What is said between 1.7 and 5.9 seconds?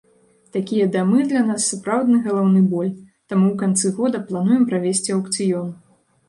сапраўдны галаўны боль, таму ў канцы года плануем правесці аўкцыён.